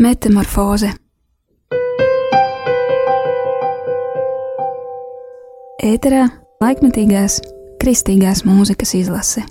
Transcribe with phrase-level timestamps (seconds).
[0.00, 0.94] Metamorfoze
[5.84, 6.22] Ēterā
[6.64, 7.34] laikmetīgās
[7.82, 9.42] kristīgās mūzikas izlase.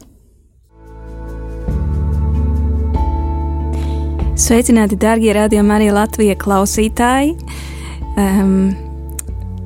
[4.33, 7.35] Sveicināti, darbie radiokamā arī Latvijas klausītāji!
[8.17, 8.71] Um,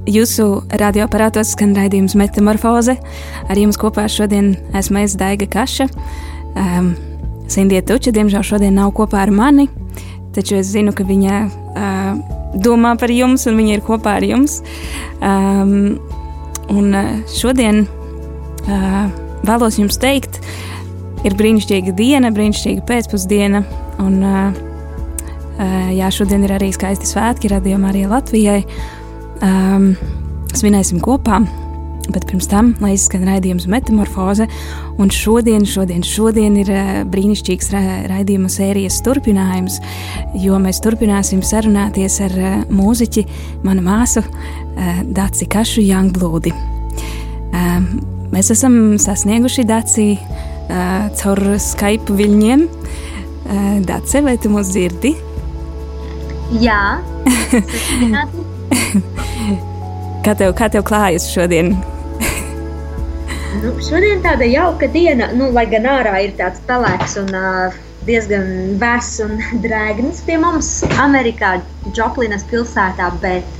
[0.03, 2.97] jūsu radioaparātos skan raidījums Metamorfoze.
[3.47, 5.87] Ar jums kopā šodien esmu es Daiga Kaša.
[6.59, 6.91] Um,
[7.47, 9.69] Sindija Tuča, diemžēl, šodien nav kopā ar mani
[10.35, 14.59] taču es zinu, ka viņa uh, domā par jums un viņa ir kopā ar jums.
[15.23, 15.95] Um,
[16.73, 16.93] un
[17.33, 19.01] šodien uh,
[19.47, 20.39] vēlos jums teikt,
[21.27, 23.63] ir brīnišķīga diena, brīnišķīga pēcpusdiena.
[24.03, 24.61] Un, uh,
[25.57, 28.61] uh, jā, šodien ir arī skaisti svētki radījumā arī Latvijai.
[29.43, 29.93] Um,
[30.53, 31.41] svinēsim kopā.
[32.11, 34.49] Bet pirms tam, lai izskan raidījums Metamorfoze,
[34.99, 39.79] un šodien, šodien, šodien ir uh, brīnišķīgs ra raidījuma sērijas turpinājums,
[40.43, 43.23] jo mēs turpināsim sarunāties ar uh, mūziķi,
[43.63, 46.51] manu māsu, uh, Dāci Kašu Youngblūdi.
[46.51, 47.87] Uh,
[48.35, 50.09] mēs esam sasnieguši Dāci
[51.19, 52.61] caur Skype viļņiem.
[53.83, 55.11] Dāce, vai tu mūs dzirdi?
[56.63, 57.03] Jā.
[60.25, 61.75] kā, tev, kā tev klājas šodien?
[63.61, 67.75] Nu, šodien tāda jauka diena, nu, lai gan ārā ir tāds pelēks un uh,
[68.07, 68.47] diezgan
[68.81, 70.69] vēss un drēgns pie mums
[71.03, 71.59] Amerikā,
[71.91, 73.59] Džoplinas pilsētā, bet,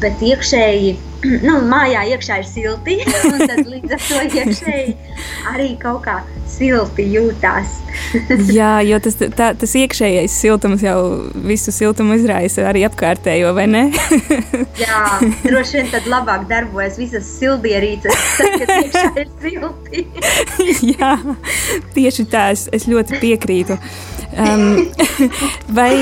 [0.00, 0.96] bet iekšēji
[1.46, 2.98] nu, mājā iekšā ir silti,
[3.30, 4.94] un tad līdz ar to iekšēji
[5.52, 7.78] arī kaut kā silti jūtās.
[8.58, 10.96] Jā, jo tas, tā, tas iekšējais siltums jau
[11.46, 13.84] visu siltumu izraisa arī apkārtējo, vai ne?
[14.82, 15.02] Jā,
[15.44, 20.06] droši vien tad labāk darbojas visas sildierīces, tad, kad iekšā ir silti.
[20.94, 21.14] Jā,
[21.96, 23.78] tieši tā, es, es ļoti piekrītu.
[24.30, 24.92] Um,
[25.78, 25.94] vai,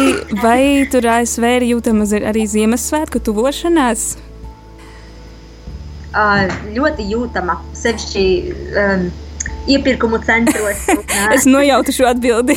[0.43, 0.63] vai
[0.93, 4.11] tur ASV ir jūtama arī Ziemassvētku tuvošanās?
[6.75, 7.59] ļoti jūtama.
[7.77, 8.25] Sevišķi
[8.83, 9.09] um,
[9.69, 10.85] iepirkumu centros.
[11.35, 12.55] Es nojautu šo atbildi.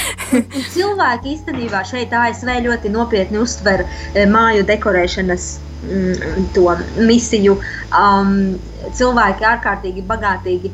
[0.74, 3.84] cilvēki īstenībā šeit ASV ļoti nopietni uztver
[4.32, 5.46] māju dekorēšanas
[5.86, 6.66] mm, to
[7.06, 7.56] misiju.
[7.94, 8.56] Um,
[8.96, 10.72] cilvēki ārkārtīgi bagātīgi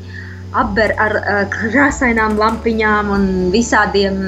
[0.58, 4.18] apber ar uh, krāsainām lampiņām un visādiem,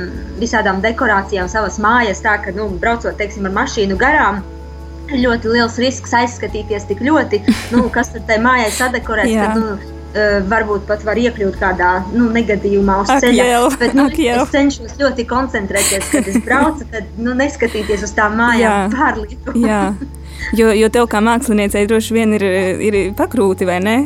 [0.40, 2.22] visādām dekorācijām savas mājas.
[2.24, 4.42] Tā ka, nu, braucot teiksim, ar mašīnu garām,
[5.12, 7.42] ļoti liels risks aizskatīties tik ļoti,
[7.74, 9.36] nu, kas tur tajā mājā sadekorēts.
[9.40, 13.46] Kad, nu, Uh, varbūt pat var iekļūt kādā nu, negadījumā uz ak, ceļa.
[13.48, 18.36] Jau, bet nu, es cenšos ļoti koncentrēties, kad es braucu, tad nu, neskatīties uz tām
[18.38, 19.56] mājām pārlieku.
[20.54, 22.44] Jo, jo tev kā māksliniecei droši vien ir,
[22.84, 23.96] ir pakrūti, vai ne?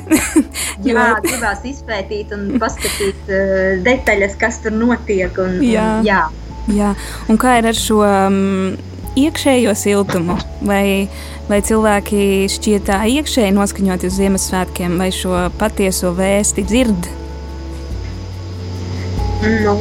[0.86, 0.94] jo...
[0.94, 5.34] Jā, gribās izpētīt un paskatīt uh, detaļas, kas tur notiek.
[5.42, 5.88] Un, jā.
[5.98, 6.22] Un, jā.
[6.76, 6.94] jā.
[7.28, 8.78] Un kā ir ar šo um,
[9.18, 11.08] iekšējo siltumu, vai,
[11.50, 17.14] vai cilvēki šķiet tā iekšēji noskaņoti uz Ziemassvētkiem, vai šo patieso vēsti dzird?
[19.38, 19.74] Nu,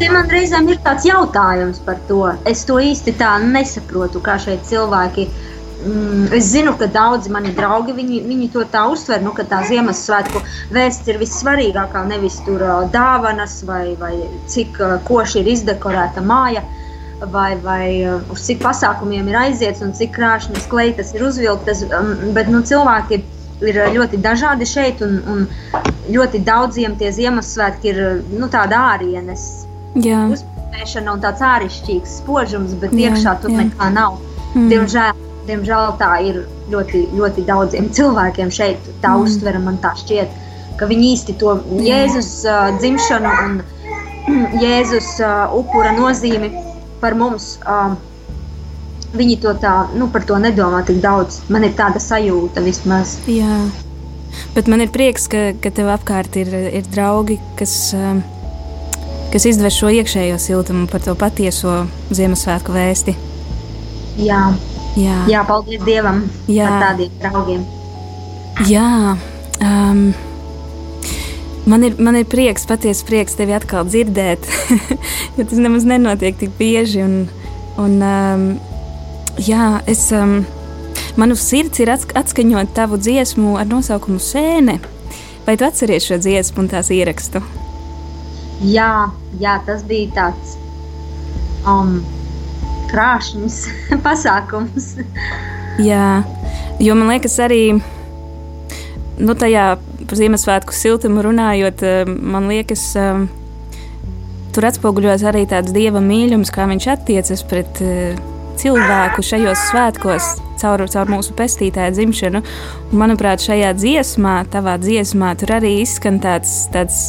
[0.00, 2.24] te man reizēm ir tāds jautājums par to.
[2.50, 5.28] Es to īsti tā nesaprotu, kā šeit cilvēki.
[5.84, 9.60] Mm, es zinu, ka daudzi mani draugi viņi, viņi to tā uztver, nu, ka tā
[9.68, 10.40] Ziemassvētku
[10.72, 12.06] vēsts ir vissvarīgākā.
[12.08, 12.64] Nevis tur
[12.94, 14.14] dāvanas vai, vai
[14.48, 16.64] cik koši ir izdekorēta māja.
[16.64, 16.80] Uh,
[17.30, 21.84] vai, vai uh, uz cik pasākumiem ir aiziets un cik krāšņas kleitas ir uzvilktas.
[21.88, 23.20] Um, bet nu, cilvēki
[23.64, 25.44] ir ļoti dažādi šeit, un, un
[26.12, 28.02] ļoti daudziem tie Ziemassvētki ir
[28.34, 29.64] nu, tāda ārienes.
[30.34, 33.62] Uzspēšana un tāds āršķirīgs spožums, bet jā, iekšā tur jā.
[33.62, 34.18] nekā nav.
[34.54, 34.68] Mm.
[34.72, 36.40] Diemžēl, diemžēl tā ir
[36.72, 38.80] ļoti, ļoti daudziem cilvēkiem šeit.
[39.02, 39.26] Tā mm.
[39.26, 40.40] uztvere man tā šķiet,
[40.80, 43.60] ka viņi īsti to Jēzus uh, dzimšanu un
[44.64, 46.50] Jēzus uh, upura nozīmi
[47.02, 47.54] par mums.
[47.68, 47.96] Um,
[49.14, 51.36] Viņi to tā, nu, par to nedomā tik daudz.
[51.46, 53.12] Man ir tāda sajūta vismaz.
[53.30, 53.60] Jā,
[54.56, 56.50] bet man ir prieks, ka, ka tev apkārt ir,
[56.80, 58.24] ir draugi, kas, um,
[59.30, 63.14] kas izdver šo iekšējo siltumu par to patieso Ziemassvētku vēsti.
[64.18, 64.48] Jā,
[64.98, 65.24] Jā.
[65.30, 66.68] Jā paldies Dievam Jā.
[66.68, 67.64] par tādiem draugiem.
[68.70, 69.16] Jā.
[69.62, 70.06] Um,
[71.64, 74.44] Man ir, man ir prieks, patiesi prieks tevi atkal dzirdēt,
[75.38, 77.00] jo tas nemaz nenotiek tik bieži.
[77.00, 77.14] Un,
[77.80, 78.42] un, um,
[79.40, 80.42] jā, es, um,
[81.16, 84.76] manu sirds ir atskaņot tavu dziesmu ar nosaukumu Sēne.
[85.46, 87.40] Vai tu atceries šo dziesmu un tās ierakstu?
[88.68, 89.08] Jā,
[89.40, 90.58] jā tas bija tāds
[91.64, 91.96] um,
[92.94, 93.60] krāšņs
[94.06, 94.94] pasākums.
[95.82, 96.08] jā,
[96.80, 97.62] jo man liekas arī
[99.18, 99.74] nu, tajā
[100.04, 103.26] par Ziemassvētku siltumu runājot, eh, man liekas, eh,
[104.54, 108.14] tur atspoguļojas arī tāds dieva mīlums, kā viņš attiecas pret uh,
[108.60, 110.28] cilvēku šajos svētkos,
[110.62, 112.42] caur, caur mūsu pestītāja dzimšanu.
[112.92, 117.08] Un, manuprāt, šajā dziesmā, tavā dziesmā, tur arī izskan tāds, tāds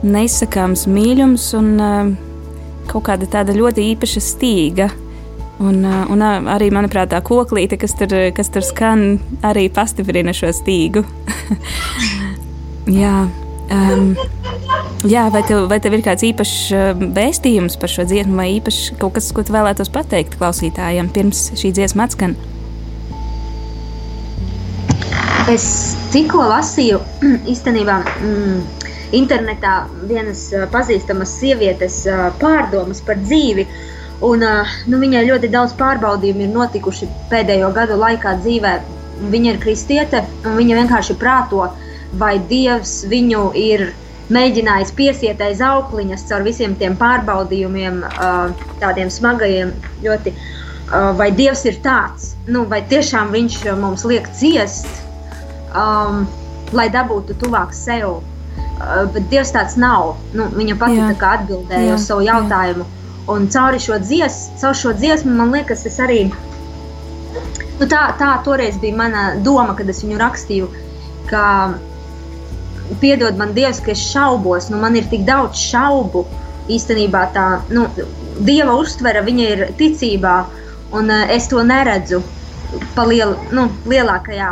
[0.00, 2.14] neizsakāms mīlums un uh,
[2.88, 4.88] kaut kāda tāda ļoti īpaša stīga.
[5.58, 11.02] Un, un arī, manuprāt, tā koklīte, kas tur, kas tur skan, arī pastiprina šo stīgu.
[13.00, 13.14] jā,
[13.74, 14.12] um,
[15.10, 16.54] jā vai, tev, vai tev ir kāds īpašs
[17.16, 21.74] vēstījums par šo dziesmu, vai īpašs kaut kas, ko tu vēlētos pateikt klausītājiem pirms šī
[21.74, 22.38] dziesma atskan?
[25.50, 25.68] Es
[26.14, 27.02] tikko lasīju,
[27.56, 28.64] īstenībā, mm,
[29.18, 29.76] internetā
[30.06, 32.04] vienas pazīstamas sievietes
[32.38, 33.66] pārdomas par dzīvi.
[33.66, 33.87] Uh,
[34.18, 34.42] Un,
[34.90, 38.72] nu, viņai ļoti daudz pārbaudījumu ir notikuši pēdējo gadu laikā dzīvē.
[39.30, 41.68] Viņa ir kristiete, un viņa vienkārši prāto,
[42.18, 43.88] vai Dievs viņu ir
[44.34, 48.02] mēģinājis piesiet aiz aukliņas caur visiem tiem pārbaudījumiem,
[48.82, 49.72] tādiem smagajiem,
[50.02, 50.34] ļoti.
[51.18, 54.88] Vai Dievs ir tāds, nu, vai tiešām Viņš mums liek ciest,
[55.76, 56.24] um,
[56.72, 58.22] lai dabūtu tuvāk sev.
[59.14, 60.16] Bet Dievs tāds nav.
[60.34, 62.86] Nu, viņa pati atbildēja uz savu jautājumu.
[62.86, 62.97] Jā
[63.28, 66.22] Un cauri šo dziesmu, caur šo dziesmu man liekas, es arī.
[67.78, 70.68] Nu, tā, tā toreiz bija mana doma, kad es viņu rakstīju.
[71.28, 71.42] Ka,
[73.02, 76.24] piedod man, Dievs, ka es šaubos, nu, man ir tik daudz šaubu.
[76.72, 77.86] Īstenībā tā nu,
[78.44, 80.34] Dieva uztvere ir ticībā,
[80.92, 82.22] un uh, es to neredzu
[83.08, 84.50] liel, nu, lielākajā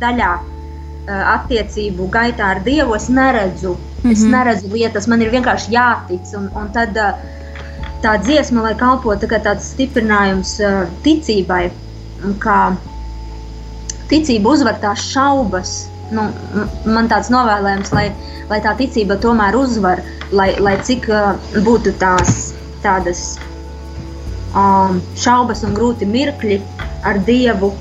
[0.00, 2.94] daļā uh, attiecību gaitā ar Dievu.
[2.94, 4.12] Es neredzu, mm -hmm.
[4.12, 4.30] es mhm.
[4.30, 6.36] neredzu lietas, man ir vienkārši jātic.
[6.36, 7.12] Un, un tad, uh,
[8.02, 11.68] tā dziesma, lai kalpotu tā tāds stiprinājums uh, ticībai,
[12.42, 12.60] kā
[14.10, 15.76] ticība uzvar tās šaubas.
[16.14, 16.24] Nu,
[16.88, 18.06] man tāds novēlējums, lai,
[18.48, 20.00] lai tā ticība tomēr uzvar,
[20.32, 21.34] lai, lai cik uh,
[21.66, 23.36] būtu tās tādas
[24.56, 26.60] um, šaubas un grūti mirkļi
[27.08, 27.72] ar Dievu,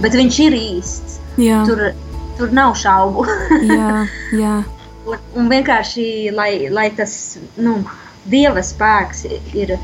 [0.00, 1.18] bet Viņš ir īsts.
[1.40, 1.62] Jā.
[1.68, 1.90] Tur,
[2.38, 3.26] tur nav šaubu.
[3.68, 4.04] jā,
[4.42, 4.60] jā.
[5.08, 6.04] Un, un vienkārši,
[6.36, 7.12] lai, lai tas,
[7.60, 7.80] nu,
[8.28, 9.24] Dieva spēks
[9.56, 9.76] ir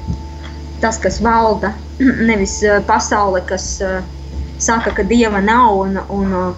[0.80, 1.72] tas, kas valda,
[2.28, 4.00] nevis eh, pasaule, kas uh,
[4.58, 6.54] saka, ka Dieva nav un, un, uh,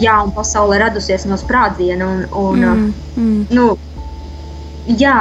[0.00, 2.06] jā, un pasaule radusies no sprādziena.
[2.06, 3.46] Un, un, mm, mm.
[3.56, 3.78] Nu,
[5.00, 5.16] jā,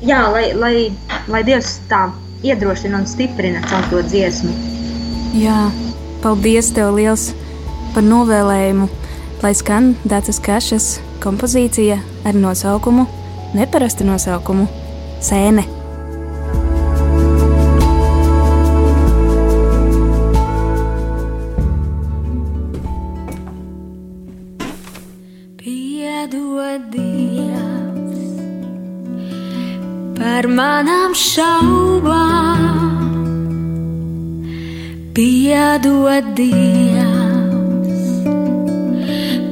[0.00, 0.74] jā lai, lai,
[1.28, 2.06] lai Dievs tā
[2.46, 4.54] iedrošina un stiprina caur to dziesmu.
[5.36, 5.66] Jā,
[6.24, 7.34] paldies tev liels
[7.92, 8.88] par novēlējumu,
[9.44, 10.88] lai skan Dācis Kašas
[11.20, 13.04] kompozīcija ar nosaukumu
[13.54, 14.66] neparastu nosaukumu
[15.20, 15.64] Sēne.
[30.16, 32.60] Par manām šaubām,
[35.16, 38.04] piedod Dievs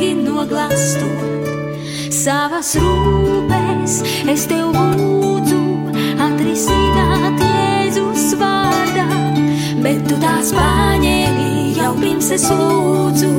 [0.42, 4.00] noglastot savas rūpes.
[4.30, 5.60] Es tev lūdzu,
[6.22, 9.06] atrisināt Jēzus vārdā,
[9.84, 13.30] bet tu tās paņēmi jau pirms es lūdzu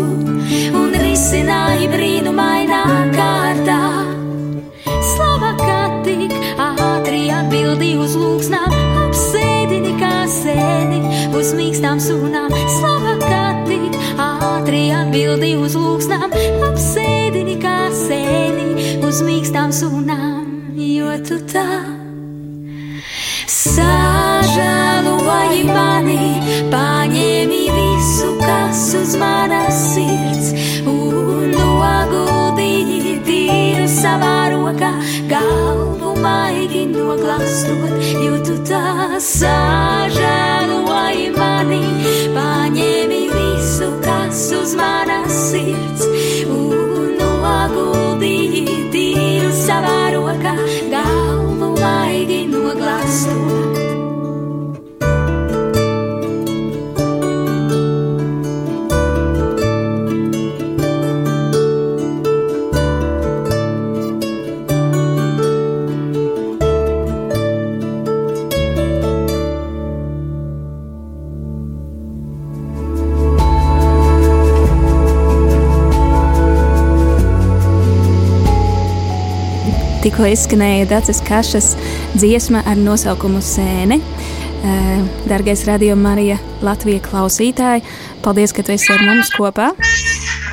[0.79, 2.83] un risināji brīnumainā
[3.17, 3.81] kārtā.
[5.13, 11.03] Slava kā tik ātri atbildī uz lūgsnām, apsēdini kā sēni
[11.36, 12.51] uz mīkstām sūnām.
[12.79, 13.12] Slava
[14.63, 16.32] ātri atbildi uz lūksnām,
[16.70, 21.65] apsēdini kā sēni uz mīkstām sunām, jo tu tā
[23.51, 24.48] sažēloji
[25.67, 26.15] mani,
[26.72, 30.55] paņēmi visu, kas uz manas sirds,
[30.88, 34.93] un noguldīji tīru savā rokā,
[35.27, 40.02] galvu maigi noglastot, jo tu tā sažēloji.
[44.63, 45.92] Kas uz manas sirds,
[80.13, 81.72] Tikko izskanēja Dācis Kašas
[82.13, 83.96] dziesma ar nosaukumu Sēne.
[83.98, 87.82] Eh, Dargais radio Marija Latvijas klausītāji,
[88.22, 89.72] paldies, ka tu esi ar mums kopā.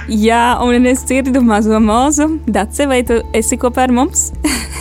[0.08, 2.30] Jā, un es dzirdu mazo mūzu.
[2.48, 4.30] Dace, vai tu esi kopā ar mums?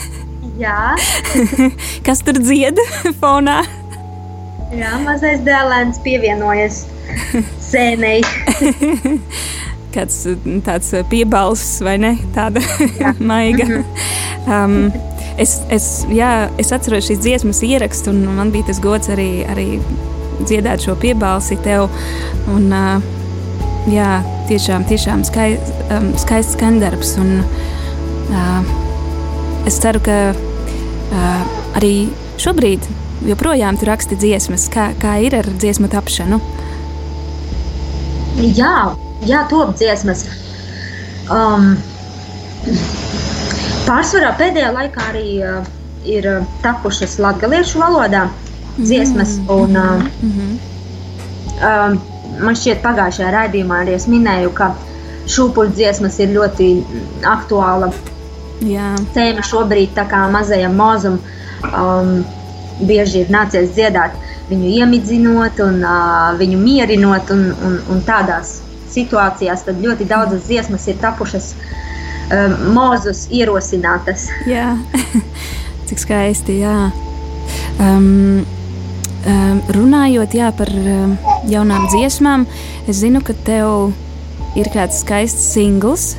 [0.63, 0.95] Jā,
[2.07, 2.79] Kas tur dzied
[3.19, 3.59] fonā?
[4.79, 6.86] jā mazais dēlēns pievienojas
[7.67, 8.21] sēnei.
[9.93, 12.13] Kāds mm, tāds piebalsts vai ne?
[12.36, 12.62] Tāda
[13.31, 13.84] maiga.
[14.46, 14.91] Um,
[15.39, 19.67] es, es, jā, es atceros šīs dziesmas ierakstu, un man bija tas gods arī, arī
[20.43, 21.88] dziedāt šo piebalsi tev.
[22.53, 23.01] Un, uh,
[23.91, 24.19] jā,
[24.50, 25.51] tiešām, tiešām skai,
[25.89, 27.15] um, skaists skandarbs.
[27.22, 27.41] Un,
[28.29, 28.74] uh,
[29.69, 31.43] es ceru, ka uh,
[31.79, 31.93] arī
[32.39, 32.88] šobrīd
[33.27, 34.69] joprojām tu raksti dziesmas.
[34.74, 36.39] Kā, kā ir ar dziesmu tapšanu?
[38.39, 38.93] Jā,
[39.27, 40.25] jā top dziesmas.
[41.29, 41.75] Um,
[43.88, 45.65] pārsvarā pēdējā laikā arī uh,
[46.05, 48.27] ir uh, tapušas latviešu valodā
[48.77, 49.39] dziesmas.
[49.47, 50.51] Un, uh, Mm -hmm.
[51.69, 52.01] um,
[52.43, 54.73] man šķiet, pagājušajā raidījumā arī es minēju, ka
[55.27, 56.69] šūpuļu dziesmas ir ļoti
[57.23, 57.91] aktuāla
[58.67, 61.19] Jā, tēma šobrīd, tā kā mazajam mūzum
[61.63, 62.09] um,
[62.83, 64.11] bieži ir nācies dziedāt
[64.49, 68.57] viņu iemidzinot un uh, viņu mierinot, un, un, un tādās
[68.91, 74.29] situācijās tad ļoti daudzas dziesmas ir tapušas um, mūzus ierosinātas.
[74.50, 74.74] jā.
[75.89, 76.60] cik skaisti.
[76.62, 76.91] Jā.
[77.81, 78.46] Um,
[79.25, 81.15] um, runājot jā, par um,
[81.50, 82.46] jaunām dziesmām,
[82.89, 83.96] es zinu, ka tev
[84.60, 86.12] ir kāds skaists singls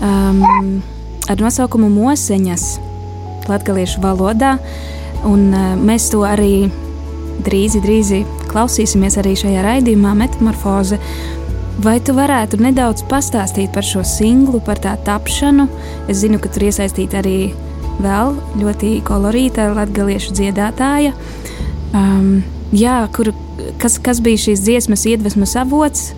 [0.00, 0.80] um,
[1.28, 2.66] ar nosaukumu Moseņas,
[3.50, 4.56] latviešu valodā.
[5.24, 6.70] Un, uh, mēs to arī
[7.44, 8.14] drīz, drīz
[8.48, 11.00] klausīsimies arī šajā raidījumā, Metamorfoze.
[11.82, 15.66] Vai tu varētu nedaudz pastāstīt par šo singlu, par tā tapšanu?
[16.06, 17.50] Es zinu, ka tur iesaistīta arī
[17.98, 21.10] vēl ļoti kolorīta latviešu dziedātāja.
[21.94, 23.32] Um, jā, kur,
[23.82, 26.12] kas, kas bija šīs dziesmas iedvesmas avots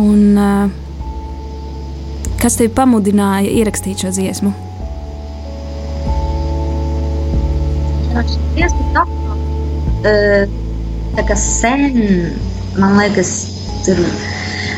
[0.00, 0.72] un uh,
[2.40, 4.56] kas tev pamudināja ierakstīt šo dziesmu?
[8.14, 9.38] Jā, šī dziesma tapu,
[10.08, 10.58] uh,
[11.20, 11.88] tā kā sen,
[12.80, 13.34] man liekas,
[13.84, 14.00] tur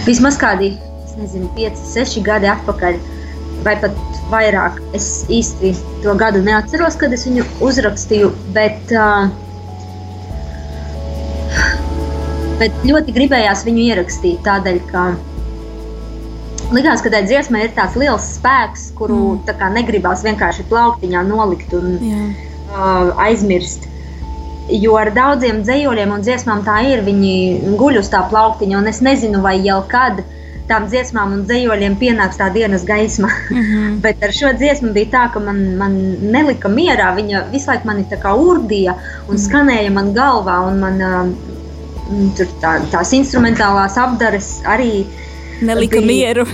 [0.07, 0.73] vismaz kādi,
[1.19, 2.99] nezinu, 5, 6 gadi atpakaļ,
[3.67, 3.99] vai pat
[4.33, 4.81] vairāk.
[4.97, 8.95] Es īsti to gadu neatceros, kad es viņu uzrakstīju, bet,
[12.63, 15.05] bet ļoti gribējās viņu ierakstīt tādēļ, ka
[16.73, 19.73] likās, ka tai dziesmai ir tāds liels spēks, kuru Mm.
[19.77, 22.23] negribās vienkārši plauktiņā nolikt un Jā,
[22.73, 23.92] uh, aizmirst.
[24.71, 27.03] Jo ar daudziem dzējoļiem un dziesmām tā ir.
[27.07, 30.23] Viņi guļ uz tā plauktiņa, un es nezinu, vai jau kad
[30.71, 33.31] tām dziesmām un dzējoļiem pienāks tā dienas gaisma.
[33.51, 33.97] Mhm.
[34.05, 37.11] Bet ar šo dziesmu bija tā, ka man, man nelika mierā.
[37.19, 38.95] Viņa visu laiku mani tā kā urdīja
[39.29, 40.61] un skanēja man galvā.
[40.71, 45.05] Un man, uh, tur tā, tās instrumentālās apdares arī
[45.63, 46.47] nelika mieru.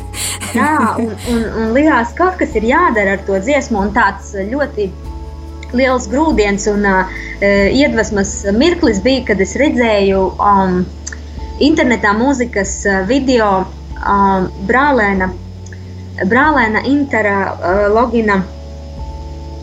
[0.56, 3.82] Jā, un, un, un likās, ka kaut kas ir jādara ar to dziesmu.
[3.86, 4.88] Un tāds ļoti
[5.74, 10.84] liels grūdienis un uh, iedvesmas mirklis bija, kad es redzēju um,
[11.60, 15.30] internetā mūzikas video um, brālēna,
[16.28, 18.42] brālēna Intera uh, logina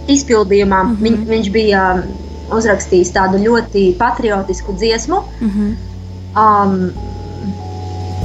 [0.08, 0.84] izpildījumā.
[0.84, 0.94] Mm.
[0.94, 1.04] -hmm.
[1.04, 1.88] Viņ, viņš bija
[2.54, 5.24] uzrakstījis tādu ļoti patriotisku dziesmu.
[5.40, 5.74] Mhm.
[6.34, 6.92] Um,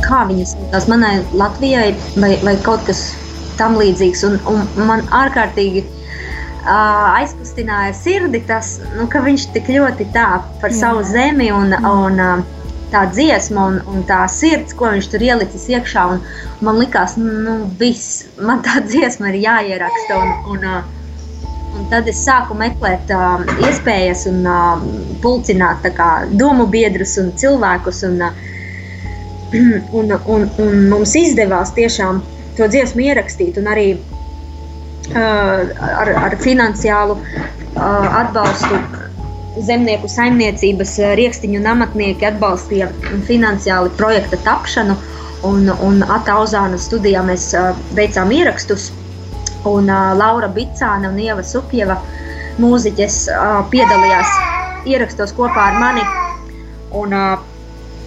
[0.04, 3.12] kā viņas saucās manai Latvijai, vai, vai kaut kas
[3.58, 4.24] tam līdzīgs.
[4.28, 5.84] Un, un man ārkārtīgi
[6.66, 10.28] aizkustināja sirdi tas, nu, ka viņš tik ļoti tā
[10.62, 10.80] par Jā.
[10.82, 12.44] Savu zemi un, un
[12.92, 16.04] tā dziesma un, un tā sirds, ko viņš tur ielicis iekšā.
[16.14, 16.22] Un
[16.64, 20.22] man likās, nu, viss, man tā dziesma ir jāieraksta.
[20.22, 20.94] Un, un,
[21.78, 24.80] Un tad es sāku meklēt uh, iespējas un uh,
[25.22, 26.08] pulcināt kā,
[26.40, 28.00] domu biedrus un cilvēkus.
[28.08, 29.52] Un, uh,
[30.00, 32.22] un, un, un mums izdevās tiešām
[32.56, 34.17] to dziesmu ierakstīt un arī uh,
[35.14, 37.16] ar, ar finansiālu
[37.78, 38.80] atbalstu
[39.64, 42.90] zemnieku saimniecības riekstiņu un amatnieki atbalstīja
[43.28, 44.96] finansiāli projekta tapšanu.
[45.46, 47.52] Un, un Atauzāna studijā mēs
[47.94, 48.88] veicām ierakstus.
[49.70, 49.86] Un
[50.18, 51.98] Laura Bicāna un Ieva Supjeva
[52.58, 53.20] mūziķes
[53.70, 54.32] piedalījās
[54.90, 56.02] ierakstos kopā ar mani.
[56.98, 57.14] Un,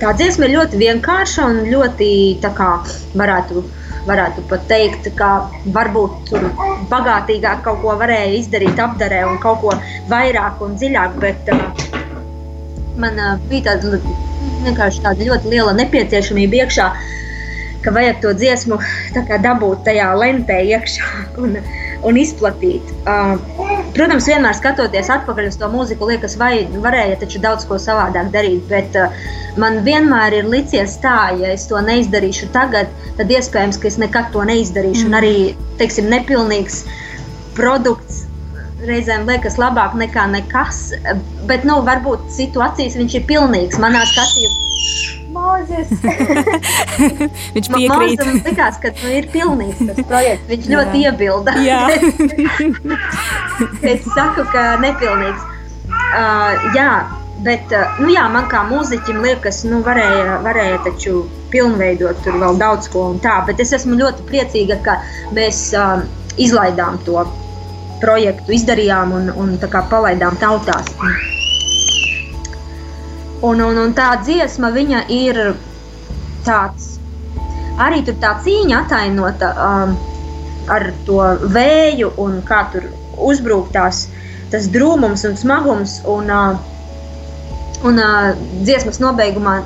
[0.01, 2.12] tā dziesma ir ļoti vienkārša un ļoti
[2.43, 2.72] tā kā
[3.15, 3.63] varētu
[4.08, 5.29] varētu pat teikt, ka
[5.75, 6.48] varbūt tur
[6.91, 9.75] bagātīgāk kaut ko varēja izdarīt apdarē un kaut ko
[10.12, 11.89] vairāk un dziļāk, bet uh,
[13.01, 14.01] man uh, bija tāda
[14.62, 16.88] tāda ļoti liela nepieciešamība iekšā,
[17.81, 18.77] ka vajag to dziesmu
[19.41, 21.12] dabūt tajā lentē iekšā
[21.43, 21.58] un,
[22.05, 22.96] un izplatīt.
[23.05, 28.31] Uh, Protams, vienmēr skatoties atpakaļ uz to mūziku, liekas, vai varēja taču daudz ko savādāk
[28.31, 28.63] darīt.
[28.71, 29.12] Bet uh,
[29.60, 34.31] man vienmēr ir licies tā, ja es to neizdarīšu tagad, tad iespējams, ka es nekad
[34.36, 35.05] to neizdarīšu.
[35.05, 35.12] Mm.
[35.12, 35.36] Un arī,
[35.81, 36.86] teiksim, nepilnīgs
[37.57, 38.25] produkts
[38.88, 40.83] reizēm liekas labāk nekā nekas.
[41.50, 45.92] Bet, nu, varbūt situācijas viņš ir pilnīgs manā skatījumā Mūzis.
[47.56, 48.22] Viņš piekrīt.
[48.22, 50.48] Man likās, ka nu, ir pilnīgs tas projekts.
[50.52, 50.76] Viņš jā.
[50.76, 51.56] ļoti iebilda.
[53.94, 55.50] es saku, ka nepilnīgs.
[56.12, 56.90] Uh, jā,
[57.46, 62.60] bet uh, nu, jā, man kā mūziķim liekas, nu, varēja, varēja taču pilnveidot tur vēl
[62.60, 63.40] daudz ko un tā.
[63.48, 64.98] Bet es esmu ļoti priecīga, ka
[65.36, 66.04] mēs uh,
[66.42, 67.24] izlaidām to
[68.02, 69.56] projektu, izdarījām un, un
[69.92, 70.92] palaidām tautās.
[73.41, 74.69] Un, un, un tā dziesma
[75.10, 75.38] ir
[76.45, 77.00] tāds,
[77.81, 79.95] arī tur tā cīņa atainota um,
[80.69, 82.86] ar to vēju un kā tur
[83.17, 84.07] uzbrūktās
[84.51, 86.01] tas drūmums un smagums.
[86.05, 86.55] Un, uh,
[87.88, 89.62] un uh, dziesmas nobeigumā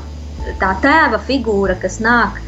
[0.61, 2.39] tā tēva figūra, kas nāk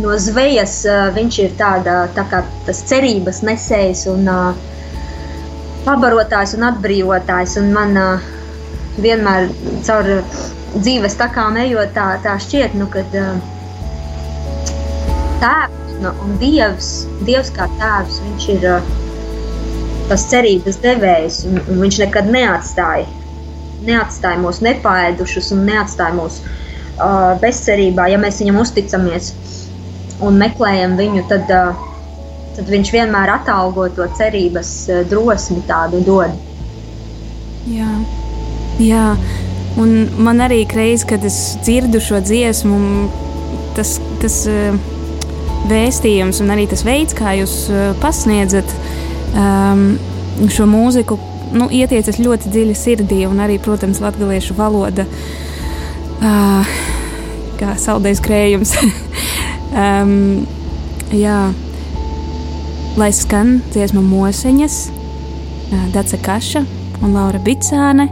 [0.00, 4.54] no zvejas, uh, viņš ir tāda, tā kā tas cerības nesējs un uh,
[5.88, 7.58] pabarotājs un atbrīvotājs.
[7.58, 8.30] Un man uh,
[9.00, 9.50] vienmēr
[9.88, 10.14] caur
[10.76, 13.38] dzīves takām ejot, tā, tā šķiet, nu, ka uh,
[15.42, 16.90] tēvs nu, un dievs,
[17.26, 18.66] dievs kā tēvs, viņš ir
[20.10, 23.06] tas cerības devējs, un, un viņš nekad neatstāja,
[23.86, 28.08] neatstāja mūs nepāēdušus un neatstāja mūs uh, bezcerībā.
[28.12, 29.32] Ja mēs viņam uzticamies
[30.24, 31.84] un meklējam viņu, tad, uh,
[32.56, 34.72] tad viņš vienmēr atalgo to cerības
[35.12, 36.34] drosmi tādu dod.
[37.70, 37.92] Jā,
[38.80, 39.06] jā.
[39.78, 42.78] Un man arī reiz, kad es dzirdu šo dziesmu,
[43.76, 44.74] tas, tas uh,
[45.70, 48.74] vēstījums un arī tas veids, kā jūs uh, pasniedzat
[49.38, 49.84] um,
[50.50, 51.18] šo mūziku,
[51.54, 53.22] nu, ietiecas ļoti dziļi sirdī.
[53.30, 55.06] Un arī, protams, latviešu valoda,
[56.18, 56.78] uh,
[57.60, 58.74] kā saldējs krējums.
[59.70, 60.46] um,
[61.24, 61.40] jā,
[63.00, 66.66] lai skan dziesma Moseņas, uh, Dace Kaša
[67.00, 68.10] un Laura Bicāne.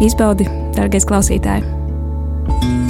[0.00, 2.89] Izbaudi, darbie klausītāji!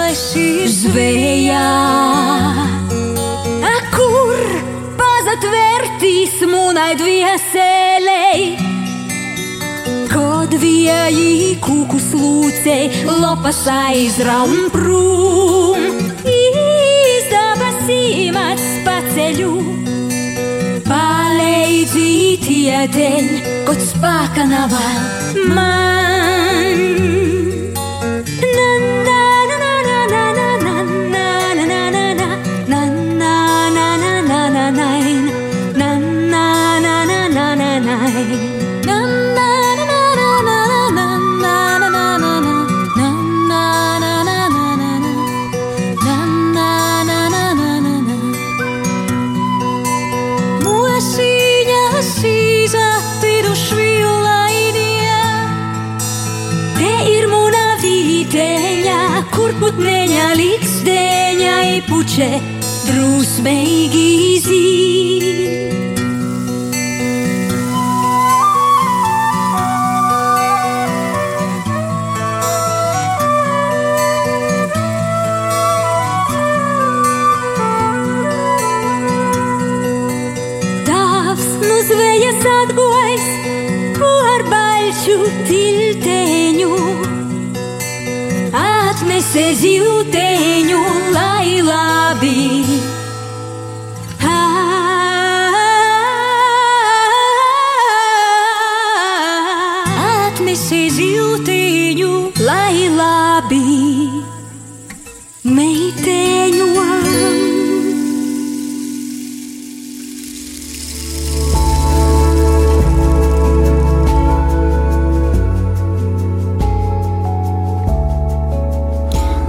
[0.11, 1.67] aizgosi zvejā.
[3.95, 4.39] Kur
[4.99, 8.57] pazatvērtīs munai dvieselei?
[10.51, 12.75] Dvieji kūku slūcē,
[13.21, 15.79] lopas aizraun prum.
[16.27, 19.53] Izdabasīm atspaceļu,
[20.89, 23.31] palīdzīt iedeļ,
[23.69, 24.75] kaut spēka nav
[25.55, 27.10] man.
[62.01, 62.50] 不觉。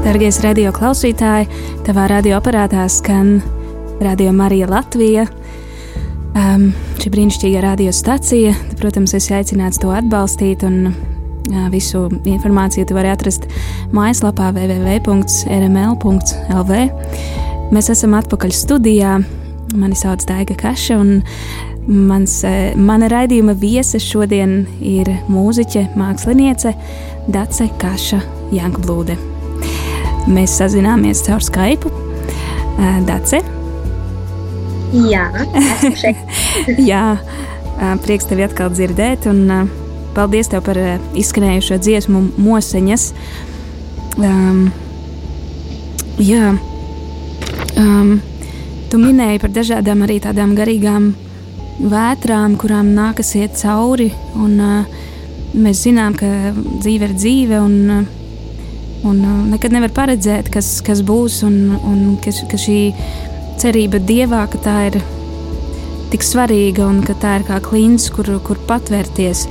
[0.02, 1.46] Dargais radio klausītāji,
[1.86, 3.36] tavā radioaparātā skan
[4.02, 5.28] Radio Marija Latvija.
[6.34, 10.94] Um, šī brīnišķīga radiostacija, protams, esi aicināts to atbalstīt, un uh,
[11.70, 13.46] visu informāciju tu vari atrast
[13.94, 15.12] mājaslapā www.rml.lv.
[17.70, 19.22] Mēs esam atpakaļ studijā.
[19.78, 21.22] Mani sauc Daiga Kaša, un
[22.10, 22.42] mans,
[22.74, 26.74] mana raidījuma viese šodien ir mūziķe, māksliniece
[27.30, 28.20] Dace Kaša
[28.52, 29.31] Jankblūde.
[30.30, 31.90] Mēs sazināmies caur Skype.
[33.06, 33.42] Dace.
[34.92, 35.24] Jā,
[35.56, 36.20] esmu šeit.
[36.84, 39.70] Jā, uh, prieks tevi atkal dzirdēt, un uh,
[40.16, 40.78] paldies tev par
[41.18, 43.08] izskanējušo dziesmu Moseņas.
[44.20, 44.66] Um,
[46.20, 46.52] jā,
[47.80, 48.14] um,
[48.92, 51.12] tu minēji par dažādām arī tādām garīgām
[51.80, 54.98] vētrām, kurām nākas iet cauri, un uh,
[55.56, 58.10] mēs zinām, ka dzīve ir dzīve, un uh,
[59.02, 62.78] Un uh, nekad nevar paredzēt, kas, kas būs, un, un ka, ka šī
[63.62, 64.98] cerība dievā, ka tā ir
[66.12, 69.46] tik svarīga un ka tā ir kā klints, kur, kur patvērties.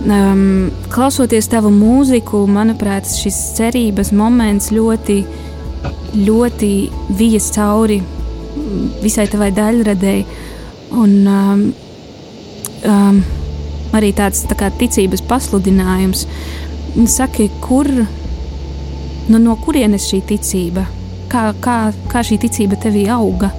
[0.00, 5.18] Um, klausoties tavu mūziku, manuprāt, šis cerības moments ļoti,
[6.16, 6.72] ļoti
[7.18, 8.00] vijas cauri
[9.02, 10.24] visai tavai daļradēji.
[11.00, 11.66] Un um,
[12.88, 13.20] um,
[13.96, 16.26] arī tāds tā kā ticības pasludinājums.
[17.06, 17.86] Saki, kur
[19.30, 20.84] nu, no kurienes šī ticība?
[21.30, 21.76] Kā, kā,
[22.10, 23.52] kā šī ticība tevī auga?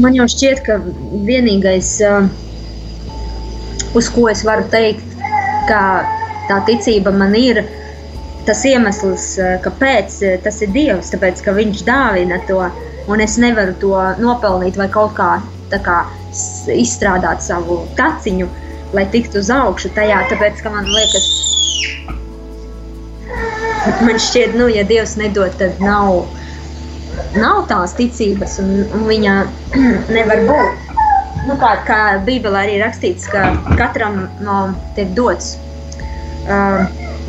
[0.00, 0.78] Man jau šķiet, ka
[1.26, 2.30] vienīgais, uh,
[3.98, 5.04] uz ko es varu teikt,
[5.68, 5.82] ka
[6.48, 7.60] tā ticība man ir,
[8.46, 12.62] tas iemesls, uh, kāpēc uh, tas ir Dievs, tāpēc ka Viņš dāvina to,
[13.12, 15.34] un es nevaru to nopelnīt vai kaut kā,
[15.72, 16.02] kā
[16.72, 18.48] izstrādāt savu taciņu,
[18.96, 21.28] lai tiktu uz augšu tajā, tāpēc ka man liekas,
[24.02, 26.24] man šķiet, nu, ja Dievs nedod, tad nav
[27.36, 29.36] nav tās ticības, un, un viņa
[30.16, 30.90] nevar būt.
[31.48, 34.58] Nu, kā, kā Bībelē arī rakstīts, ka katram no
[34.96, 35.56] tiek dots,
[36.46, 36.84] uh,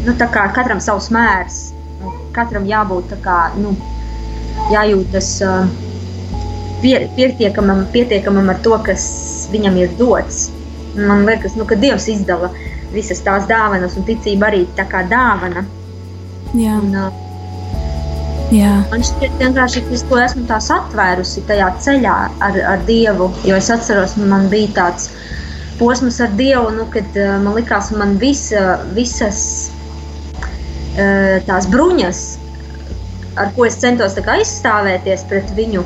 [0.06, 1.64] nu, kā katram savs mērs,
[2.36, 3.74] katram jābūt kā, nu,
[4.70, 5.66] jājūtas uh,
[6.84, 9.08] pie, pietiekamam, pietiekamam ar to, kas
[9.54, 10.46] viņam ir dots.
[10.94, 12.52] Man liekas, nu, ka Dievs izdala
[12.94, 15.66] visas tās dāvanas, un ticība arī tā kā dāvana.
[16.54, 16.78] Jā.
[16.78, 17.24] Un, uh,
[18.54, 18.74] Jā.
[18.92, 23.32] Man šķiet, vienkārši, ka es to esmu atvērusi tajā ceļā ar, ar Dievu.
[23.48, 25.10] Jo es atceros, man bija tāds
[25.80, 29.42] posms ar Dievu, nu, kad uh, man likās, ka man visa, visas
[29.74, 32.24] uh, tās bruņas,
[33.42, 35.82] ar ko es centos aizstāvēties pret viņu,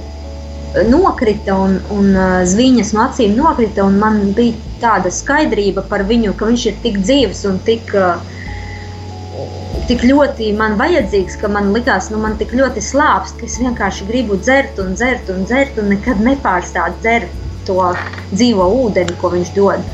[0.91, 3.87] nokrita un, un uh, zviņas no acīm nokrita.
[3.87, 7.95] Man bija tāda skaidrība par viņu, ka viņš ir tik dzīves un tik.
[7.95, 8.35] Uh,
[9.87, 14.07] tik ļoti man vajadzīgs, ka man likās, nu, man tik ļoti slāpst, ka es vienkārši
[14.09, 17.31] gribu dzert un dzert un dzert un nekad nepārstāt dzert
[17.67, 17.77] to
[18.33, 19.87] dzīvo ūdeni, ko viņš dod.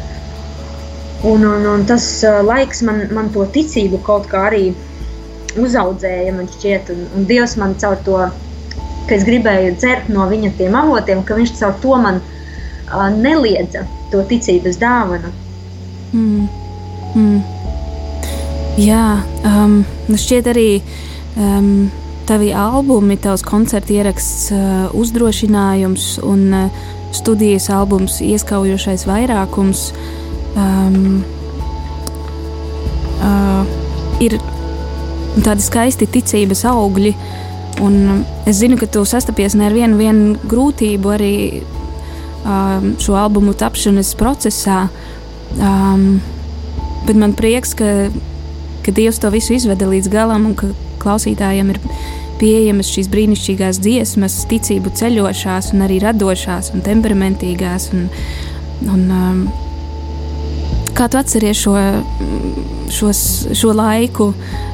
[1.24, 4.66] Un, un, un tas uh, laiks man, man to ticību kaut kā arī
[5.62, 8.20] uzaudzēja, man šķiet, un, un Dievs man caur to,
[9.08, 13.86] ka es gribēju dzert no viņa tiem avotiem, ka viņš caur to man uh, neliedza
[14.12, 15.32] to ticības dāvanu.
[16.14, 16.48] Mm.
[17.14, 17.53] Mm.
[18.74, 20.70] Jā, um, nu šķiet arī
[21.38, 21.92] um,
[22.26, 26.80] tavi albumi, tavs koncerta ieraksts, uh, uzdrošinājums un uh,
[27.14, 29.92] studijas albums Ieskaujošais vairākums
[30.58, 31.22] um,
[33.22, 33.62] uh,
[34.26, 34.40] ir
[35.46, 37.14] tādi skaisti ticības augļi.
[37.86, 43.54] Un es zinu, ka tu sastapies ne ar vienu, vienu grūtību arī um, šo albumu
[43.54, 44.88] tapšanas procesā.
[45.62, 46.24] Um,
[47.06, 48.10] bet man prieks, ka
[48.84, 50.70] ka Dievs to visu izveda līdz galam un ka
[51.04, 51.80] klausītājiem ir
[52.42, 57.90] pieejamas šīs brīnišķīgās dziesmas, ticību ceļošās, un arī radošās un temperamentīgās.
[57.96, 58.08] Un,
[58.92, 59.44] un, um,
[60.98, 61.76] kā tu atceries šo,
[62.94, 63.22] šos,
[63.58, 64.32] šo laiku,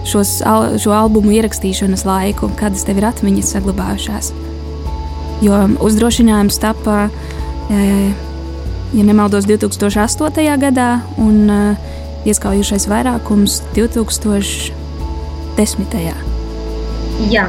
[0.09, 4.33] šos, al, šo albumu ierakstīšanas laiku, kādas tev ir atmiņas saglabājušās?
[5.45, 7.05] Jo uzdrošinājums tapa,
[7.71, 7.83] e,
[8.97, 10.57] ja nemaldos, 2008.
[10.59, 10.89] gadā,
[11.21, 11.61] un e,
[12.27, 14.73] ieskaujušais vairākums 2010.
[17.29, 17.45] Jā.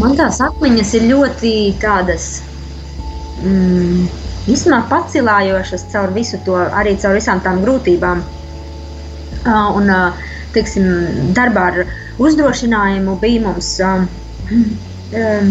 [0.00, 2.24] Man tās atmiņas ir ļoti tādas
[3.40, 4.04] mm,
[4.52, 8.18] īstenībā pacilājošas caur visu to, arī caur visām tām grūtībām.
[9.42, 10.12] Uh, un, uh,
[10.54, 10.84] teiksim,
[11.34, 11.76] darbā ar
[12.22, 14.06] uzdrošinājumu bija mums, um,
[14.52, 15.46] um,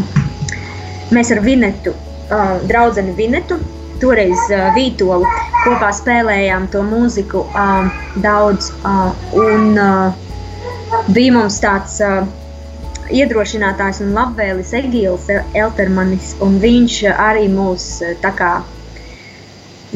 [1.11, 1.91] mēs ar Vinetu,
[2.29, 3.57] uh, draugu Vinetu,
[4.01, 5.29] toreiz uh, Vītolu
[5.63, 7.87] kopā spēlējām to mūziku uh,
[8.23, 8.71] daudz.
[8.81, 12.25] Uh, un, uh, bija mums tāds uh,
[13.11, 17.87] iedrošinātājs un labvēlis Egīls Eltermanis, un viņš arī mūs
[18.23, 18.53] tā kā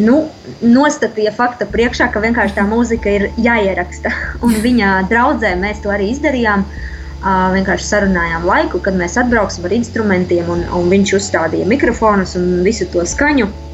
[0.01, 0.25] nu,
[0.61, 4.11] nostatīja fakta priekšā, ka vienkārši tā mūzika ir jāieraksta.
[4.45, 6.65] Un viņa draudzē mēs to arī izdarījām.
[6.65, 6.91] Uh,
[7.25, 12.85] vienkārši sarunājām laiku, kad mēs atbrauksim ar instrumentiem, un, un viņš uzstādīja mikrofonus un visu
[12.93, 13.47] to skaņu.
[13.47, 13.64] Un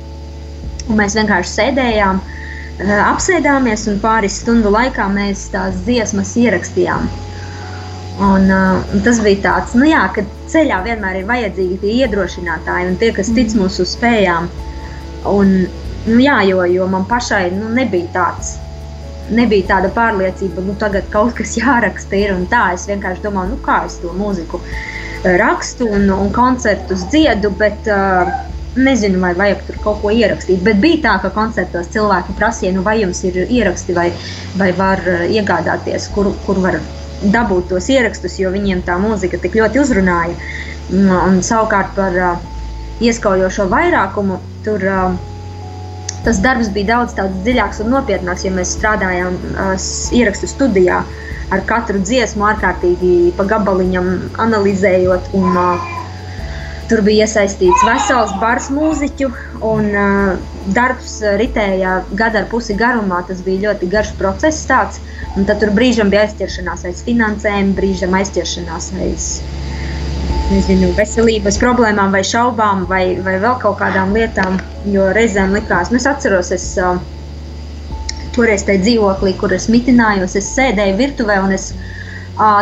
[0.98, 7.10] mēs vienkārši sēdējām, uh, apsēdāmies, un pāris stundu laikā mēs tās dziesmas ierakstījām.
[8.22, 13.00] Un, uh, tas bija tāds, nu jā, ka ceļā vienmēr ir vajadzīgi tie iedrošinātāji un
[13.02, 13.64] tie, kas tic mm.
[13.64, 14.52] mūsu spējām.
[15.32, 15.56] Un,
[16.06, 18.56] Nu, jā, jo, jo man pašai nu, nebija tāds.
[19.32, 22.18] Nebija tāda pārliecība, ka nu, tagad kaut kas jāraksta.
[22.18, 22.72] Ir, tā.
[22.76, 27.92] es vienkārši domāju, nu, kā es to mūziku eh, rakstu un, un koncertus dziedu, bet
[27.92, 28.32] uh,
[28.76, 30.62] nezinu, vai vajag tur kaut ko ierakstīt.
[30.66, 34.10] Bet bija tā, ka koncertos cilvēki prasīja, nu, vai jums ir ieraksti, vai,
[34.60, 36.80] vai var uh, iegādāties, kur, kur var
[37.22, 40.38] dabūt tos ierakstus, jo viņiem tā mūzika tik ļoti uzrunāja.
[40.92, 42.48] Un, savukārt par uh,
[43.04, 44.88] ieskaujošo vairākumu tur.
[44.88, 45.20] Uh,
[46.22, 49.72] tas darbs bija daudz dziļāks un nopietnāks, ja mēs strādājām uh,
[50.14, 51.00] ierakstu studijā
[51.52, 54.12] ar katru dziesmu, ārkārtīgi pa gabaliņam
[54.46, 55.32] analizējot.
[55.38, 55.90] Un, uh,
[56.92, 59.30] Tur bija iesaistīts vesels bars mūziķu,
[59.64, 60.32] un uh,
[60.76, 63.22] darbs ritēja gada ar pusi garumā.
[63.30, 64.66] Tas bija ļoti garš process.
[64.68, 65.00] Tāds,
[65.38, 69.30] tad tur brīžam bija aizķeršanās aiz finansēm, brīžam aizķeršanās aiz
[70.52, 74.60] nezinu, veselības problēmām, vai šaubām, vai, vai vēl kaut kādām lietām.
[74.92, 77.00] Jo reizēm likās, nu, es atceros, es uh,
[78.36, 82.01] toreiz tajā dzīvoklī, kur es mitinājos, es sēdēju virtuvē un es uh,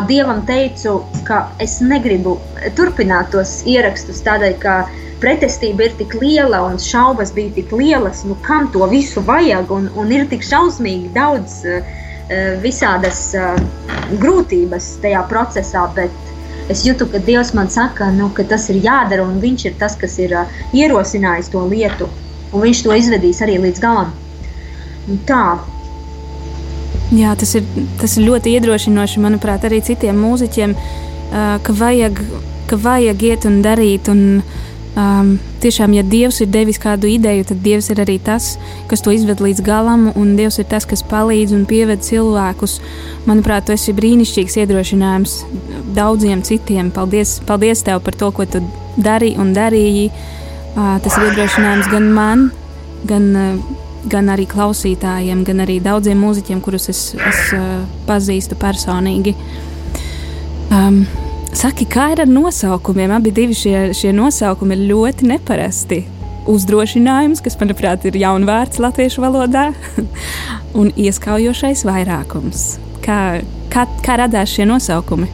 [0.07, 2.37] dievam teicu, ka es negribu
[2.77, 4.75] turpināt tos ierakstus tādēļ, ka
[5.23, 9.89] pretestība ir tik liela un šaubas bija tik lielas, nu, kam to visu vajag un,
[9.99, 11.63] un ir tik šausmīgi daudz.
[12.61, 13.31] Visādas
[14.21, 16.13] grūtības tajā procesā, bet
[16.69, 19.95] es jūtu, ka Dievs man saka, nu, ka tas ir jādara, un Viņš ir tas,
[19.97, 22.05] kas ir uh, ierosinājis to lietu,
[22.53, 24.13] un Viņš to izvedīs arī līdz galam.
[25.09, 25.43] Un tā.
[27.15, 27.65] Jā, tas ir,
[27.97, 30.75] tas ir ļoti iedrošinoši, manuprāt, arī citiem mūziķiem,
[31.65, 32.19] ka, vajag,
[32.69, 34.11] ka vajag iet un darīt.
[34.13, 34.43] Un,
[34.99, 38.55] Um, tiešām, ja Dievs ir devis kādu ideju, tad Dievs ir arī tas,
[38.89, 42.79] kas to izved līdz galam, un Dievs ir tas, kas palīdz un pieved cilvēkus.
[43.29, 45.35] Manuprāt, tas ir brīnišķīgs iedrošinājums
[45.95, 46.89] daudziem citiem.
[46.91, 48.63] Paldies, paldies Tev par to, ko Tu
[48.97, 50.09] dari un darīji.
[50.73, 52.49] Uh, tas ir iedrošinājums gan man,
[53.07, 59.35] gan, uh, gan arī klausītājiem, gan arī daudziem mūziķiem, kurus es, es uh, pazīstu personīgi.
[60.69, 61.03] Um,
[61.49, 63.09] Saki, kā ir ar nosaukumiem?
[63.15, 66.03] Abi šie, šie nosaukumi ir ļoti neparasti.
[66.49, 69.71] Uzdrošinājums, kas, manuprāt, ir jauns vārds latviešu valodā,
[70.79, 72.77] un ieskaujošais vairākums.
[73.01, 73.41] Kā,
[73.73, 75.29] kā, kā radās šie nosaukumi?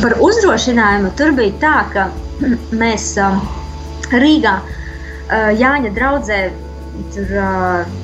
[0.00, 2.08] Par uzdrošinājumu tur bija tā, ka
[2.82, 3.42] mēs um,
[4.14, 4.79] Rīgā, uh,
[5.30, 6.38] Jāņa draugzē,
[7.14, 7.98] tur uh,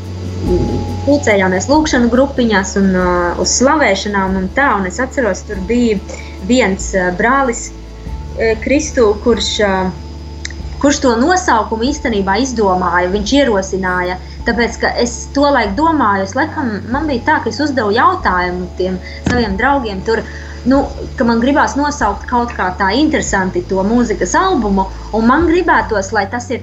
[1.07, 4.69] pulcējāmies lūkšanas grupiņās un uh, uz slavēšanām un tā.
[4.79, 5.99] Un es atceros, tur bija
[6.47, 14.19] viens uh, brālis uh, Kristu, kurš, uh, kurš to nosaukumu īstenībā izdomāja, viņš ierosināja.
[14.47, 18.69] Tāpēc, ka es to laiku domāju, es laikam, man bija tā, ka es uzdevu jautājumu
[18.79, 20.23] tiem saviem draugiem tur,
[20.67, 20.83] nu,
[21.19, 26.27] ka man gribās nosaukt kaut kā tā interesanti to mūzikas albumu, un man gribētos, lai
[26.31, 26.63] tas ir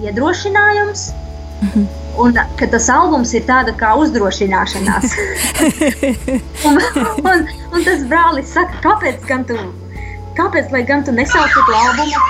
[0.00, 1.10] iedrošinājums.
[1.60, 5.14] Mm -hmm Un ka tas albums ir tāds kā uzdrošināšanās.
[6.68, 6.80] un,
[7.30, 9.56] un, un tas brālis saka, kāpēc gan tu,
[10.38, 12.24] kāpēc, lai gan tu nesauci to albumu?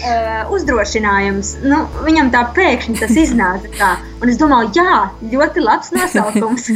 [0.00, 1.56] uh, uzdrošinājums.
[1.64, 3.70] Nu, viņam tā pēkšņi tas iznāca.
[3.78, 3.90] Tā.
[4.20, 4.96] Un es domāju, jā,
[5.32, 6.70] ļoti labs nosaukums.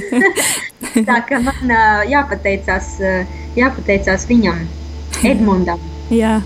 [1.08, 4.64] tā kā man uh, jāpateicās, uh, jāpateicās viņam,
[5.24, 5.82] Edmundam.
[6.22, 6.40] jā.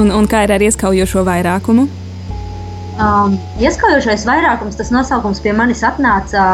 [0.00, 1.86] un, un kā ir ar ieskaujošo vairākumu?
[2.94, 6.44] Um, ieskaujošais vairākums, tas nosaukums pie manis atnāca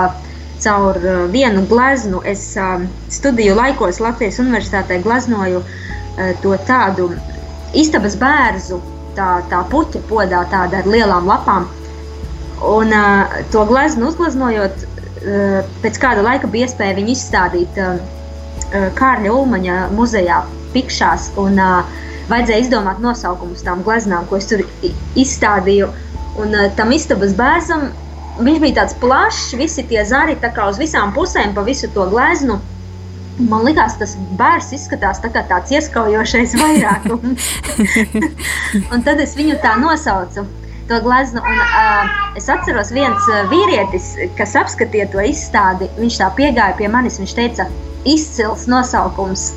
[0.60, 2.22] caur uh, vienu gleznu.
[2.24, 2.80] Es uh,
[3.12, 7.10] studiju laikos Latvijas Universitātē gleznoju uh, to tādu
[7.76, 8.80] istabas bērzu,
[9.18, 11.68] tā, tā puķa podā, tāda ar lielām lapām.
[12.64, 18.00] Un uh, to gleznu uzgleznojot, uh, pēc kāda laika bija iespēja viņu izstādīt uh,
[18.70, 21.32] Kārļa Ulmaņa muzejā Pikšās.
[21.40, 21.98] Un, uh,
[22.30, 24.62] vajadzēja izdomāt nosaukumus tām gleznām, ko es tur
[25.18, 25.90] izstādīju.
[26.40, 27.90] Un uh, tam istabas bērnam
[28.40, 30.36] viņš bija tāds plašs, visi tie zari
[30.68, 32.60] uz visām pusēm, pa visu to gleznu.
[33.40, 37.46] Man liekas, tas bērns izskatās tā kā tāds ieskaujošais vairākums.
[38.92, 40.46] un tad es viņu tā nosaucu.
[40.90, 46.88] Gleznu, un, uh, es atceros, viens vīrietis, kas apskatīja to izstādi, viņš tā piegāja pie
[46.90, 47.20] manis.
[47.22, 47.68] Viņš teica,
[48.04, 49.50] izcils nosaukums.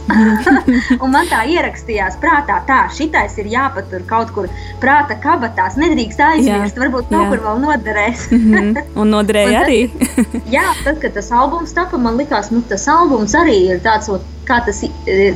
[1.04, 4.50] un man tā ierakstījās prātā, tā, šitais ir jāpatur kaut kur
[4.84, 5.78] prāta kabatās.
[5.80, 7.30] Nedrīkst aizmirst, jā, varbūt kaut jā.
[7.32, 8.28] kur vēl noderēs.
[8.32, 9.00] mm -hmm.
[9.00, 9.80] Un noderēja un tad, arī.
[10.58, 14.12] jā, tad, kad tas albums tapa, man likās, nu, tas albums arī ir tāds.
[14.44, 14.82] Kā tas,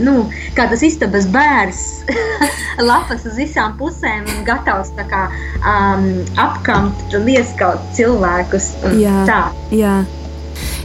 [0.04, 2.04] nu, kā tas istabas bērns,
[2.92, 5.30] lapas uz visām pusēm, gatavs kā,
[5.64, 8.74] um, apkamt un ieskaut cilvēkus.
[9.00, 9.42] Jā, tā.
[9.72, 10.04] jā.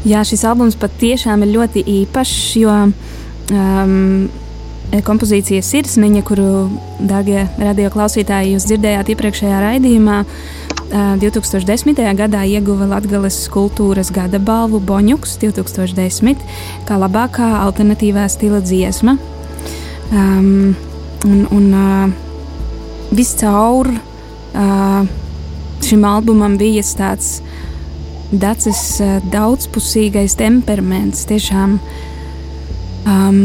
[0.02, 3.92] Jā, šis albums patiešām ir ļoti īpašs, jo um,
[5.06, 6.48] kompozīcija Sirsniņa, kuru,
[6.98, 10.62] darbie radio klausītāji, jūs dzirdējāt iepriekšējā raidījumā, uh,
[10.92, 11.96] 2010.
[12.18, 16.42] gadā ieguva Latvijas kultūras gada balvu Boņuks 2010
[16.84, 19.16] kā labākā alternatīvā stila dziesma.
[20.12, 20.74] Um,
[21.24, 22.10] un un uh,
[23.16, 25.06] viscaur uh,
[25.80, 27.38] šim albumam bija tāds
[28.32, 31.26] Dacis uh, daudzpusīgais temperaments.
[31.28, 31.76] Tiešām
[33.06, 33.40] um,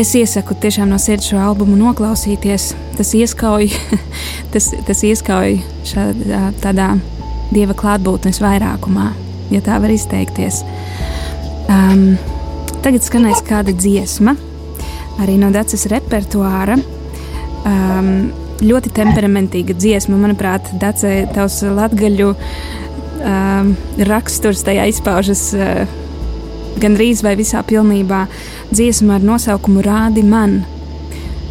[0.00, 2.72] es iesaku tiešām no sirds šo albumu noklausīties.
[2.98, 3.70] Tas ieskauj,
[4.52, 5.58] tas, tas ieskauj
[5.90, 6.94] šādā, tādā
[7.54, 9.10] dieva klātbūtnes vairākumā,
[9.54, 10.62] ja tā var izteikties.
[11.70, 12.16] Um,
[12.84, 14.34] tagad skanēs kāda dziesma,
[15.22, 16.78] arī no Dācis repertuāra.
[17.64, 18.32] Um,
[18.64, 22.32] ļoti temperamentīga dziesma, manuprāt, Dācis, tavs latgaļu
[23.24, 23.74] um,
[24.08, 25.84] raksturs tajā izpaužas uh,
[26.80, 28.24] gandrīz vai visā pilnībā.
[28.74, 30.60] Dziesma ar nosaukumu Rādi man.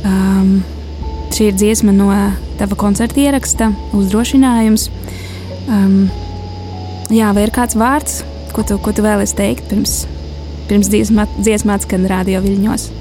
[0.03, 0.57] Um,
[1.33, 2.09] šī ir dziesma no
[2.59, 4.89] tava koncerta ieraksta, uzdrošinājums.
[5.71, 6.03] Um,
[7.13, 8.21] jā, vai ir kāds vārds,
[8.53, 10.03] ko tu, ko tu vēlēsi teikt pirms,
[10.69, 12.91] pirms dziesmā, dziesmā atskan radio viļņos?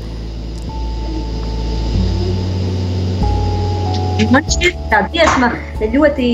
[4.31, 5.49] Man šķiet, tā dziesma
[5.83, 6.29] ļoti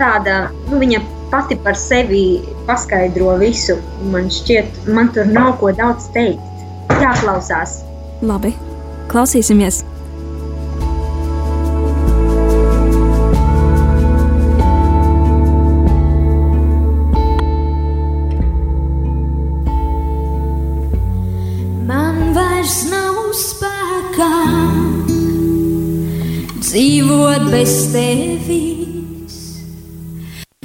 [0.00, 2.24] tāda, nu, viņa pati par sevi
[2.68, 3.78] paskaidro visu.
[4.12, 6.66] Man šķiet, man tur nav ko daudz teikt.
[7.00, 7.80] Jāklausās.
[8.26, 8.52] Labi,
[9.12, 9.84] klausīsimies!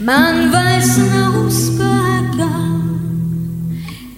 [0.05, 2.47] Man vairs nav spēka,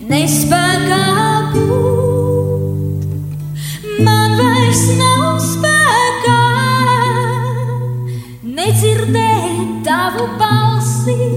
[0.09, 1.05] nespēkā
[1.53, 3.05] būt.
[4.03, 6.41] Man vairs nav spēka,
[8.57, 11.29] nedzirdēt tavu balsi.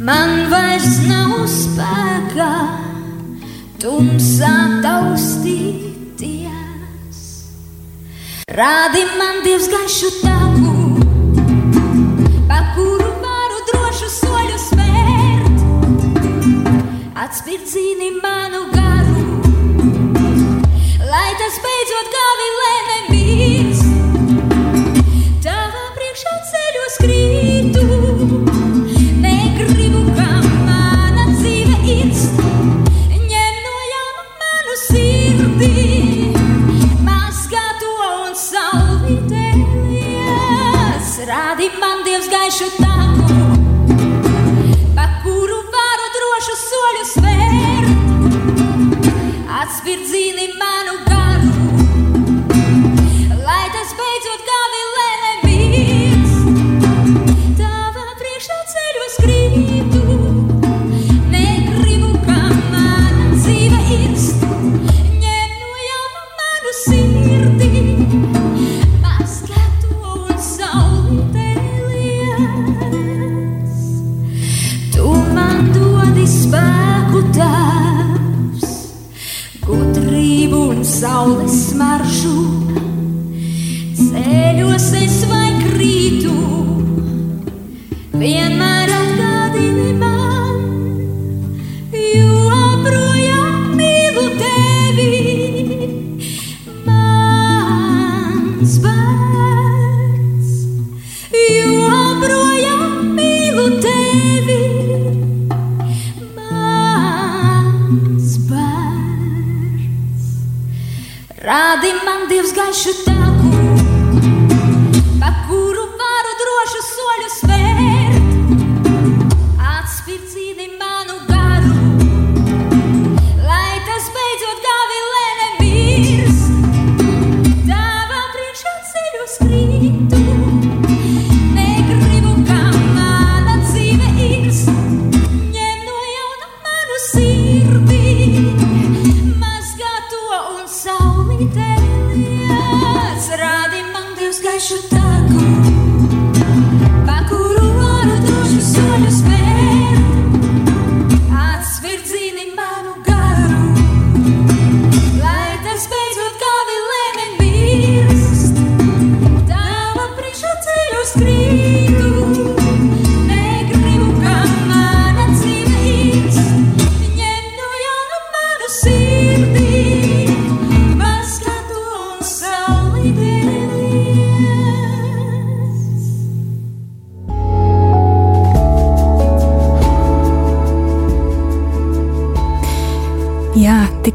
[0.00, 2.48] Man vairs nav spēka,
[3.84, 4.56] tumsā
[4.88, 6.48] taustīties.
[8.56, 10.51] Rādi man Dievs gaišu tavu.
[17.32, 18.81] Spirzi in mano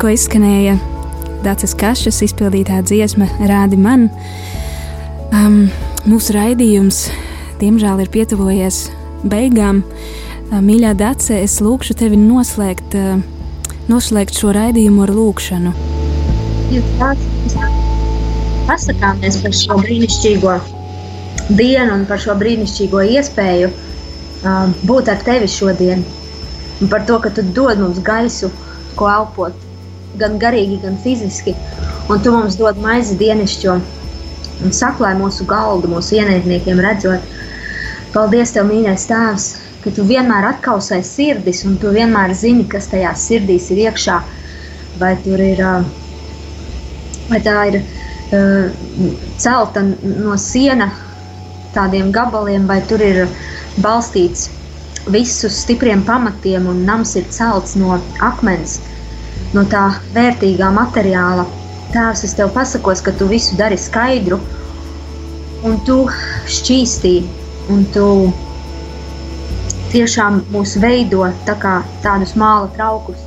[0.07, 0.73] tikko izskanēja
[1.43, 4.05] Dācis Kašas izpildītā dziesma Rādi man.
[5.35, 5.67] Um,
[6.07, 7.09] mūsu raidījums,
[7.59, 8.77] diemžēl, ir pietuvojies
[9.27, 9.81] beigām.
[9.83, 13.19] Uh, mīļā Dāce, es lūkšu tevi noslēgt, uh,
[13.91, 15.75] noslēgt šo raidījumu ar lūkšanu.
[18.71, 20.57] Pasakāmies par šo brīnišķīgo
[21.59, 26.07] dienu un par šo brīnišķīgo iespēju uh, būt ar tevi šodien.
[26.79, 28.55] Un par to, ka tu dod mums gaisu,
[28.95, 29.66] ko elpot,
[30.19, 31.55] gan garīgi, gan fiziski.
[32.11, 33.77] Un tu mums dod maizi dienascho
[34.63, 37.35] un saklāj mūsu galdu, mūsu ienaidniekiem redzot.
[38.13, 39.47] Paldies, tev, mīļais tēvs,
[39.83, 44.17] ka tu vienmēr atkausē sirdis un tu vienmēr zini, kas tajās sirdīs ir iekšā.
[44.97, 45.85] Vai tur ir uh,
[47.29, 48.69] vai tā ir uh,
[49.37, 50.89] celta no siena
[51.75, 53.25] tādiem gabaliem, vai tur ir
[53.83, 54.47] balstīts
[55.11, 58.79] viss uz stipriem pamatiem, un nams ir celts no akmens,
[59.55, 59.85] no tā
[60.15, 61.45] vērtīgā materiāla.
[61.93, 64.39] Tēvs, es tev pasakos, ka tu visu dari skaidru,
[65.67, 66.01] un tu
[66.57, 67.13] šķīstī,
[67.73, 68.07] un tu
[69.93, 73.23] tiešām mūs veido tā kā tādus māla traukus.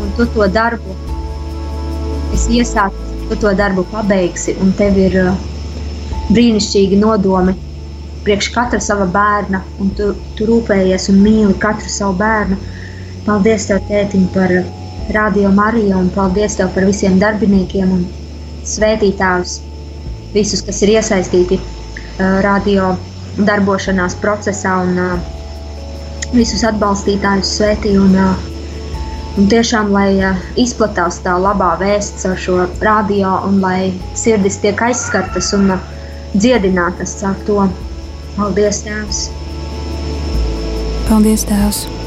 [0.00, 0.94] Un tu to darbu
[2.34, 5.34] es iesāku, tu to darbu pabeigsi, un tev ir uh,
[6.30, 7.56] brīnišķīgi nodomi
[8.24, 12.58] priekš katra sava bērna, un tu, tu rūpējies un mīli katru savu bērnu.
[13.26, 14.54] Paldies, tev, tētiņ, par
[15.14, 18.06] Radio Mariju, un paldies tev par visiem darbiniekiem un
[18.68, 19.58] svētītājus,
[20.34, 22.94] visus, kas ir iesaistīti uh, radio
[23.38, 27.96] darbošanās procesā, un uh, visus atbalstītājus svētī.
[28.00, 28.46] Un, uh,
[29.38, 34.82] Un tiešām, lai uh, izplatās tā labā vēsts ar šo radio, un lai sirdis tiek
[34.82, 35.86] aizskartas un uh,
[36.34, 37.60] dziedinātas caur to.
[38.34, 39.22] Paldies, Tēvs!
[41.06, 41.99] Paldies, Tēvs!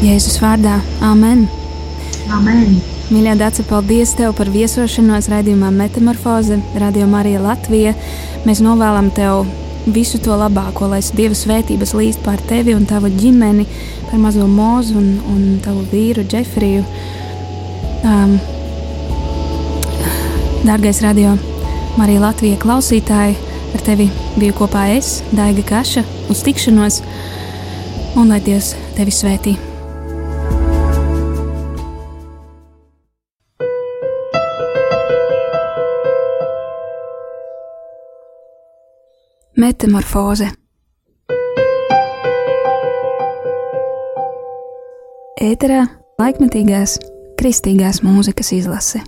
[0.00, 1.42] Jēzus vārdā, Āmen!
[2.32, 2.78] Amen!
[3.12, 7.92] Mīļā Dāca, paldies tev par viesošanos raidījumā Metamorfoze, Radio Marija Latvija.
[8.48, 9.44] Mēs novēlam tev
[9.92, 13.68] visu to labāko, lai Dieva svētības līst pār tevi un tavu ģimeni,
[14.08, 16.88] par mazo mūzu un, un tavu vīru Džefriju.
[18.00, 18.36] Um,
[20.64, 21.36] Dārgais radio
[22.00, 23.36] Marija Latvija klausītāji,
[23.76, 27.02] ar tevi biju kopā es, Daiga Kaša, uz tikšanos,
[28.16, 29.60] un lai Dievs tevi svētī.
[39.60, 40.46] Metamorfoze
[45.40, 45.82] Ēterā
[46.20, 46.94] laikmetīgās
[47.40, 49.02] kristīgās mūzikas izlase.